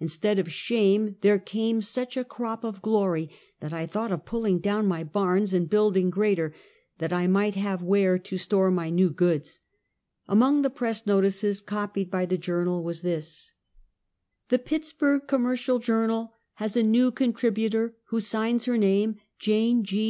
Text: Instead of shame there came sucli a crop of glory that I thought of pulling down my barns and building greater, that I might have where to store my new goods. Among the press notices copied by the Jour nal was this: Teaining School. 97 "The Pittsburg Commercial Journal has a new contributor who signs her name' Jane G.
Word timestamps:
Instead 0.00 0.38
of 0.38 0.50
shame 0.50 1.16
there 1.20 1.38
came 1.38 1.82
sucli 1.82 2.22
a 2.22 2.24
crop 2.24 2.64
of 2.64 2.80
glory 2.80 3.28
that 3.60 3.74
I 3.74 3.84
thought 3.84 4.10
of 4.10 4.24
pulling 4.24 4.58
down 4.58 4.86
my 4.86 5.04
barns 5.04 5.52
and 5.52 5.68
building 5.68 6.08
greater, 6.08 6.54
that 6.96 7.12
I 7.12 7.26
might 7.26 7.56
have 7.56 7.82
where 7.82 8.18
to 8.20 8.38
store 8.38 8.70
my 8.70 8.88
new 8.88 9.10
goods. 9.10 9.60
Among 10.28 10.62
the 10.62 10.70
press 10.70 11.04
notices 11.04 11.60
copied 11.60 12.10
by 12.10 12.24
the 12.24 12.38
Jour 12.38 12.64
nal 12.64 12.82
was 12.82 13.02
this: 13.02 13.52
Teaining 14.48 14.48
School. 14.48 14.48
97 14.48 14.48
"The 14.48 14.64
Pittsburg 14.66 15.28
Commercial 15.28 15.78
Journal 15.78 16.32
has 16.54 16.74
a 16.74 16.82
new 16.82 17.10
contributor 17.10 17.96
who 18.06 18.18
signs 18.20 18.64
her 18.64 18.78
name' 18.78 19.16
Jane 19.38 19.84
G. 19.84 20.04